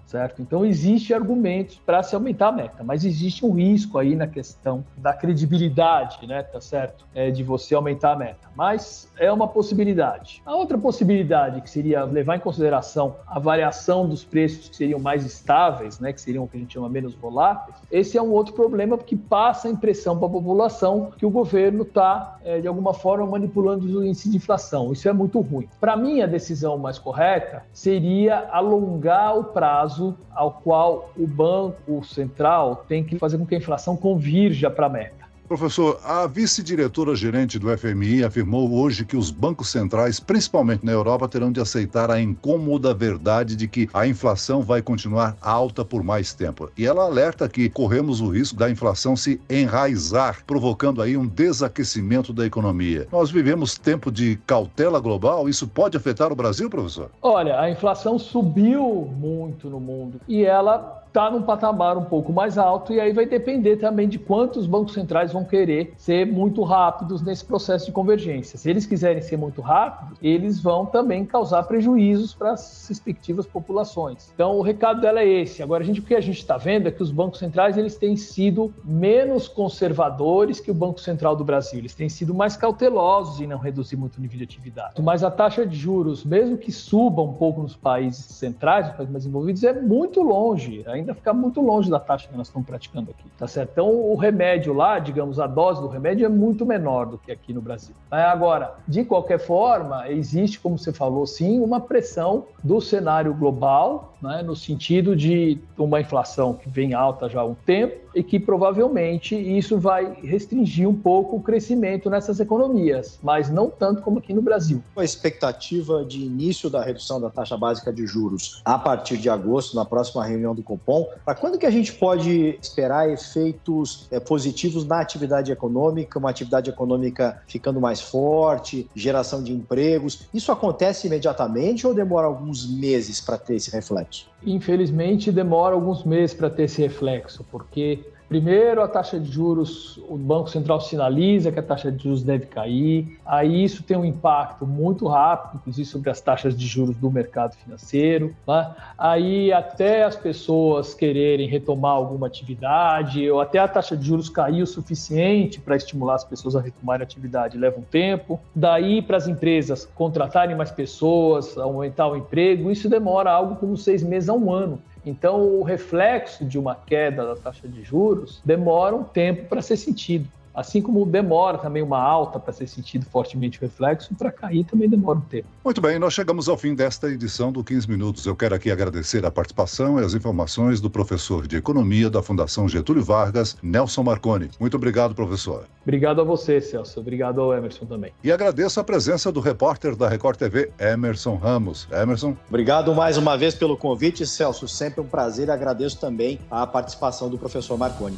certo? 0.11 0.41
Então, 0.41 0.65
existe 0.65 1.13
argumentos 1.13 1.79
para 1.85 2.03
se 2.03 2.13
aumentar 2.13 2.49
a 2.49 2.51
meta, 2.51 2.83
mas 2.83 3.05
existe 3.05 3.45
um 3.45 3.51
risco 3.53 3.97
aí 3.97 4.13
na 4.13 4.27
questão 4.27 4.83
da 4.97 5.13
credibilidade, 5.13 6.27
né, 6.27 6.43
tá 6.43 6.59
certo? 6.59 7.05
É, 7.15 7.31
de 7.31 7.43
você 7.43 7.73
aumentar 7.73 8.11
a 8.11 8.15
meta. 8.17 8.49
Mas 8.53 9.09
é 9.17 9.31
uma 9.31 9.47
possibilidade. 9.47 10.41
A 10.45 10.53
outra 10.53 10.77
possibilidade, 10.77 11.61
que 11.61 11.69
seria 11.69 12.03
levar 12.03 12.35
em 12.35 12.39
consideração 12.39 13.15
a 13.25 13.39
variação 13.39 14.07
dos 14.07 14.23
preços 14.23 14.67
que 14.67 14.75
seriam 14.75 14.99
mais 14.99 15.25
estáveis, 15.25 15.99
né, 15.99 16.11
que 16.11 16.19
seriam 16.19 16.43
o 16.43 16.47
que 16.47 16.57
a 16.57 16.59
gente 16.59 16.73
chama 16.73 16.89
menos 16.89 17.15
voláteis, 17.15 17.77
esse 17.89 18.17
é 18.17 18.21
um 18.21 18.31
outro 18.31 18.53
problema 18.53 18.97
porque 18.97 19.15
passa 19.15 19.69
a 19.69 19.71
impressão 19.71 20.17
para 20.17 20.27
a 20.27 20.31
população 20.31 21.11
que 21.17 21.25
o 21.25 21.29
governo 21.29 21.83
está, 21.83 22.37
é, 22.43 22.59
de 22.59 22.67
alguma 22.67 22.93
forma, 22.93 23.25
manipulando 23.25 23.85
o 23.99 24.05
índice 24.05 24.29
de 24.29 24.35
inflação. 24.35 24.91
Isso 24.91 25.07
é 25.07 25.13
muito 25.13 25.39
ruim. 25.39 25.69
Para 25.79 25.95
mim, 25.95 26.21
a 26.21 26.27
decisão 26.27 26.77
mais 26.77 26.99
correta 26.99 27.63
seria 27.71 28.49
alongar 28.51 29.37
o 29.37 29.45
prazo 29.45 30.00
prazo 30.01 30.17
ao 30.33 30.51
qual 30.51 31.11
o 31.15 31.27
Banco 31.27 32.03
Central 32.03 32.85
tem 32.87 33.03
que 33.03 33.17
fazer 33.17 33.37
com 33.37 33.45
que 33.45 33.55
a 33.55 33.57
inflação 33.57 33.95
convirja 33.95 34.69
para 34.69 34.87
a 34.87 34.89
meta. 34.89 35.20
Professor, 35.51 35.99
a 36.05 36.25
vice-diretora 36.27 37.13
gerente 37.13 37.59
do 37.59 37.77
FMI 37.77 38.23
afirmou 38.23 38.71
hoje 38.71 39.03
que 39.03 39.17
os 39.17 39.29
bancos 39.29 39.67
centrais, 39.67 40.17
principalmente 40.17 40.85
na 40.85 40.93
Europa, 40.93 41.27
terão 41.27 41.51
de 41.51 41.59
aceitar 41.59 42.09
a 42.09 42.21
incômoda 42.21 42.93
verdade 42.93 43.57
de 43.57 43.67
que 43.67 43.89
a 43.93 44.07
inflação 44.07 44.61
vai 44.61 44.81
continuar 44.81 45.35
alta 45.41 45.83
por 45.83 46.03
mais 46.03 46.33
tempo. 46.33 46.71
E 46.77 46.85
ela 46.85 47.03
alerta 47.03 47.49
que 47.49 47.69
corremos 47.69 48.21
o 48.21 48.29
risco 48.29 48.57
da 48.57 48.69
inflação 48.69 49.13
se 49.17 49.41
enraizar, 49.49 50.41
provocando 50.47 51.01
aí 51.01 51.17
um 51.17 51.27
desaquecimento 51.27 52.31
da 52.31 52.45
economia. 52.45 53.05
Nós 53.11 53.29
vivemos 53.29 53.77
tempo 53.77 54.09
de 54.09 54.37
cautela 54.47 55.01
global, 55.01 55.49
isso 55.49 55.67
pode 55.67 55.97
afetar 55.97 56.31
o 56.31 56.35
Brasil, 56.35 56.69
professor? 56.69 57.11
Olha, 57.21 57.59
a 57.59 57.69
inflação 57.69 58.17
subiu 58.17 59.13
muito 59.19 59.69
no 59.69 59.81
mundo 59.81 60.21
e 60.29 60.45
ela 60.45 61.00
está 61.11 61.29
num 61.29 61.41
patamar 61.41 61.97
um 61.97 62.05
pouco 62.05 62.31
mais 62.31 62.57
alto, 62.57 62.93
e 62.93 62.99
aí 62.99 63.11
vai 63.11 63.25
depender 63.25 63.75
também 63.75 64.07
de 64.07 64.17
quantos 64.17 64.65
bancos 64.65 64.93
centrais 64.93 65.33
vão 65.33 65.43
querer 65.43 65.93
ser 65.97 66.25
muito 66.25 66.63
rápidos 66.63 67.21
nesse 67.21 67.43
processo 67.43 67.85
de 67.85 67.91
convergência. 67.91 68.57
Se 68.57 68.69
eles 68.69 68.85
quiserem 68.85 69.21
ser 69.21 69.37
muito 69.37 69.61
rápidos, 69.61 70.17
eles 70.21 70.61
vão 70.61 70.85
também 70.85 71.25
causar 71.25 71.63
prejuízos 71.63 72.33
para 72.33 72.53
as 72.53 72.87
respectivas 72.87 73.45
populações. 73.45 74.31
Então, 74.33 74.57
o 74.57 74.61
recado 74.61 75.01
dela 75.01 75.19
é 75.19 75.27
esse. 75.27 75.61
Agora, 75.61 75.83
a 75.83 75.85
gente, 75.85 75.99
o 75.99 76.03
que 76.03 76.15
a 76.15 76.21
gente 76.21 76.37
está 76.37 76.57
vendo 76.57 76.87
é 76.87 76.91
que 76.91 77.03
os 77.03 77.11
bancos 77.11 77.39
centrais 77.39 77.77
eles 77.77 77.97
têm 77.97 78.15
sido 78.15 78.73
menos 78.83 79.49
conservadores 79.49 80.61
que 80.61 80.71
o 80.71 80.73
Banco 80.73 80.99
Central 81.01 81.35
do 81.35 81.43
Brasil. 81.43 81.79
Eles 81.79 81.93
têm 81.93 82.07
sido 82.07 82.33
mais 82.33 82.55
cautelosos 82.55 83.41
em 83.41 83.47
não 83.47 83.57
reduzir 83.57 83.97
muito 83.97 84.17
o 84.17 84.21
nível 84.21 84.37
de 84.37 84.45
atividade. 84.45 85.01
Mas 85.01 85.23
a 85.23 85.31
taxa 85.31 85.65
de 85.65 85.75
juros, 85.75 86.23
mesmo 86.23 86.57
que 86.57 86.71
suba 86.71 87.21
um 87.21 87.33
pouco 87.33 87.61
nos 87.61 87.75
países 87.75 88.23
centrais, 88.25 88.87
nos 88.87 88.95
países 88.95 89.11
mais 89.11 89.23
desenvolvidos, 89.25 89.63
é 89.63 89.73
muito 89.73 90.21
longe. 90.21 90.83
Ainda 90.87 91.00
ainda 91.01 91.13
fica 91.13 91.33
muito 91.33 91.61
longe 91.61 91.89
da 91.89 91.99
taxa 91.99 92.27
que 92.27 92.37
nós 92.37 92.47
estamos 92.47 92.67
praticando 92.67 93.11
aqui, 93.11 93.29
tá 93.37 93.47
certo? 93.47 93.71
Então, 93.71 93.89
o 93.89 94.15
remédio 94.15 94.73
lá, 94.73 94.99
digamos, 94.99 95.39
a 95.39 95.47
dose 95.47 95.81
do 95.81 95.87
remédio 95.87 96.25
é 96.25 96.29
muito 96.29 96.65
menor 96.65 97.05
do 97.05 97.17
que 97.17 97.31
aqui 97.31 97.53
no 97.53 97.61
Brasil. 97.61 97.93
Agora, 98.09 98.75
de 98.87 99.03
qualquer 99.03 99.39
forma, 99.39 100.09
existe, 100.09 100.59
como 100.59 100.77
você 100.77 100.93
falou, 100.93 101.25
sim, 101.25 101.59
uma 101.59 101.79
pressão 101.79 102.45
do 102.63 102.79
cenário 102.79 103.33
global, 103.33 104.10
né, 104.21 104.41
no 104.43 104.55
sentido 104.55 105.15
de 105.15 105.59
uma 105.77 105.99
inflação 105.99 106.53
que 106.53 106.69
vem 106.69 106.93
alta 106.93 107.27
já 107.27 107.41
há 107.41 107.45
um 107.45 107.55
tempo 107.55 108.01
e 108.13 108.23
que 108.23 108.39
provavelmente 108.39 109.35
isso 109.35 109.79
vai 109.79 110.13
restringir 110.21 110.87
um 110.87 110.95
pouco 110.95 111.37
o 111.37 111.41
crescimento 111.41 112.09
nessas 112.09 112.39
economias, 112.39 113.19
mas 113.23 113.49
não 113.49 113.69
tanto 113.69 114.01
como 114.01 114.19
aqui 114.19 114.33
no 114.33 114.41
Brasil. 114.41 114.83
A 114.95 115.03
expectativa 115.03 116.03
de 116.03 116.19
início 116.19 116.69
da 116.69 116.83
redução 116.83 117.19
da 117.19 117.29
taxa 117.29 117.57
básica 117.57 117.91
de 117.91 118.05
juros 118.05 118.61
a 118.65 118.77
partir 118.77 119.17
de 119.17 119.29
agosto, 119.29 119.75
na 119.75 119.85
próxima 119.85 120.25
reunião 120.25 120.53
do 120.53 120.63
Copom, 120.63 121.07
para 121.25 121.35
quando 121.35 121.57
que 121.57 121.65
a 121.65 121.71
gente 121.71 121.93
pode 121.93 122.57
esperar 122.61 123.09
efeitos 123.09 124.07
é, 124.11 124.19
positivos 124.19 124.85
na 124.85 124.99
atividade 124.99 125.51
econômica, 125.51 126.19
uma 126.19 126.29
atividade 126.29 126.69
econômica 126.69 127.41
ficando 127.47 127.79
mais 127.79 128.01
forte, 128.01 128.89
geração 128.95 129.43
de 129.43 129.53
empregos? 129.53 130.27
Isso 130.33 130.51
acontece 130.51 131.07
imediatamente 131.07 131.87
ou 131.87 131.93
demora 131.93 132.27
alguns 132.27 132.69
meses 132.69 133.21
para 133.21 133.37
ter 133.37 133.55
esse 133.55 133.71
reflexo? 133.71 134.10
Infelizmente, 134.43 135.31
demora 135.31 135.75
alguns 135.75 136.03
meses 136.03 136.35
para 136.35 136.49
ter 136.49 136.63
esse 136.63 136.81
reflexo, 136.81 137.45
porque 137.51 137.99
Primeiro, 138.31 138.81
a 138.81 138.87
taxa 138.87 139.19
de 139.19 139.29
juros, 139.29 139.99
o 140.07 140.15
Banco 140.15 140.49
Central 140.49 140.79
sinaliza 140.79 141.51
que 141.51 141.59
a 141.59 141.61
taxa 141.61 141.91
de 141.91 142.01
juros 142.01 142.23
deve 142.23 142.45
cair, 142.45 143.19
aí 143.25 143.61
isso 143.61 143.83
tem 143.83 143.97
um 143.97 144.05
impacto 144.05 144.65
muito 144.65 145.05
rápido, 145.05 145.59
inclusive 145.59 145.85
sobre 145.85 146.09
as 146.09 146.21
taxas 146.21 146.55
de 146.55 146.65
juros 146.65 146.95
do 146.95 147.11
mercado 147.11 147.57
financeiro. 147.57 148.33
Né? 148.47 148.73
Aí, 148.97 149.51
até 149.51 150.05
as 150.05 150.15
pessoas 150.15 150.93
quererem 150.93 151.45
retomar 151.45 151.91
alguma 151.91 152.27
atividade, 152.27 153.29
ou 153.29 153.41
até 153.41 153.59
a 153.59 153.67
taxa 153.67 153.97
de 153.97 154.07
juros 154.07 154.29
cair 154.29 154.61
o 154.61 154.67
suficiente 154.67 155.59
para 155.59 155.75
estimular 155.75 156.15
as 156.15 156.23
pessoas 156.23 156.55
a 156.55 156.61
retomarem 156.61 157.03
a 157.03 157.03
atividade, 157.03 157.57
leva 157.57 157.81
um 157.81 157.83
tempo. 157.83 158.39
Daí, 158.55 159.01
para 159.01 159.17
as 159.17 159.27
empresas 159.27 159.85
contratarem 159.93 160.55
mais 160.55 160.71
pessoas, 160.71 161.57
aumentar 161.57 162.07
o 162.07 162.15
emprego, 162.15 162.71
isso 162.71 162.87
demora 162.87 163.29
algo 163.29 163.57
como 163.57 163.75
seis 163.75 164.01
meses 164.01 164.29
a 164.29 164.33
um 164.33 164.53
ano. 164.53 164.79
Então, 165.05 165.41
o 165.41 165.63
reflexo 165.63 166.45
de 166.45 166.59
uma 166.59 166.75
queda 166.75 167.25
da 167.25 167.35
taxa 167.35 167.67
de 167.67 167.83
juros 167.83 168.41
demora 168.45 168.95
um 168.95 169.03
tempo 169.03 169.47
para 169.49 169.61
ser 169.61 169.77
sentido. 169.77 170.29
Assim 170.53 170.81
como 170.81 171.05
demora 171.05 171.57
também 171.57 171.81
uma 171.81 172.01
alta 172.01 172.39
para 172.39 172.51
ser 172.53 172.67
sentido 172.67 173.05
fortemente 173.05 173.57
o 173.57 173.61
reflexo, 173.61 174.13
para 174.15 174.31
cair 174.31 174.63
também 174.65 174.89
demora 174.89 175.17
um 175.19 175.21
tempo. 175.21 175.47
Muito 175.63 175.81
bem, 175.81 175.97
nós 175.97 176.13
chegamos 176.13 176.49
ao 176.49 176.57
fim 176.57 176.75
desta 176.75 177.09
edição 177.09 177.51
do 177.51 177.63
15 177.63 177.89
Minutos. 177.89 178.25
Eu 178.25 178.35
quero 178.35 178.55
aqui 178.55 178.71
agradecer 178.71 179.25
a 179.25 179.31
participação 179.31 179.99
e 179.99 180.03
as 180.03 180.13
informações 180.13 180.81
do 180.81 180.89
professor 180.89 181.47
de 181.47 181.55
Economia 181.55 182.09
da 182.09 182.21
Fundação 182.21 182.67
Getúlio 182.67 183.03
Vargas, 183.03 183.57
Nelson 183.61 184.03
Marconi. 184.03 184.49
Muito 184.59 184.75
obrigado, 184.75 185.15
professor. 185.15 185.65
Obrigado 185.83 186.21
a 186.21 186.23
você, 186.23 186.61
Celso. 186.61 186.99
Obrigado 186.99 187.41
ao 187.41 187.53
Emerson 187.53 187.85
também. 187.85 188.11
E 188.23 188.31
agradeço 188.31 188.79
a 188.79 188.83
presença 188.83 189.31
do 189.31 189.39
repórter 189.39 189.95
da 189.95 190.07
Record 190.07 190.37
TV, 190.37 190.71
Emerson 190.79 191.35
Ramos. 191.35 191.87
Emerson. 191.91 192.35
Obrigado 192.49 192.93
mais 192.93 193.17
uma 193.17 193.37
vez 193.37 193.55
pelo 193.55 193.75
convite, 193.75 194.25
Celso. 194.25 194.67
Sempre 194.67 195.01
um 195.01 195.07
prazer 195.07 195.47
e 195.47 195.51
agradeço 195.51 195.99
também 195.99 196.39
a 196.49 196.67
participação 196.67 197.29
do 197.29 197.37
professor 197.37 197.77
Marconi. 197.77 198.17